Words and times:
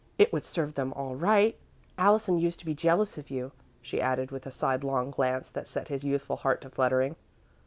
"It 0.17 0.33
would 0.33 0.45
serve 0.45 0.73
them 0.73 0.93
all 0.93 1.15
right. 1.15 1.55
Allison 1.95 2.39
used 2.39 2.57
to 2.61 2.65
be 2.65 2.73
jealous 2.73 3.19
of 3.19 3.29
you," 3.29 3.51
she 3.83 4.01
added, 4.01 4.31
with 4.31 4.47
a 4.47 4.51
sidelong 4.51 5.11
glance 5.11 5.51
that 5.51 5.67
set 5.67 5.89
his 5.89 6.03
youthful 6.03 6.37
heart 6.37 6.59
to 6.61 6.71
fluttering. 6.71 7.15